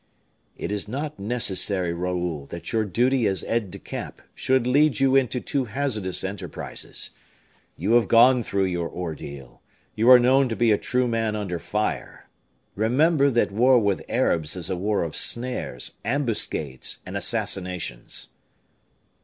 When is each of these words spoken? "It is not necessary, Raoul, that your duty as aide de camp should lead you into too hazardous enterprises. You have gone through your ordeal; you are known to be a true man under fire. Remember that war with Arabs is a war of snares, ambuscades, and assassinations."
"It 0.57 0.71
is 0.71 0.87
not 0.87 1.19
necessary, 1.19 1.93
Raoul, 1.93 2.47
that 2.47 2.73
your 2.73 2.83
duty 2.85 3.27
as 3.27 3.43
aide 3.43 3.69
de 3.69 3.77
camp 3.77 4.19
should 4.33 4.65
lead 4.65 4.99
you 4.99 5.15
into 5.15 5.39
too 5.39 5.65
hazardous 5.65 6.23
enterprises. 6.23 7.11
You 7.77 7.91
have 7.91 8.07
gone 8.07 8.41
through 8.41 8.63
your 8.65 8.89
ordeal; 8.89 9.61
you 9.93 10.09
are 10.09 10.17
known 10.17 10.49
to 10.49 10.55
be 10.55 10.71
a 10.71 10.77
true 10.79 11.07
man 11.07 11.35
under 11.35 11.59
fire. 11.59 12.27
Remember 12.73 13.29
that 13.29 13.51
war 13.51 13.77
with 13.77 14.01
Arabs 14.09 14.55
is 14.55 14.71
a 14.71 14.75
war 14.75 15.03
of 15.03 15.15
snares, 15.15 15.91
ambuscades, 16.03 16.97
and 17.05 17.15
assassinations." 17.15 18.29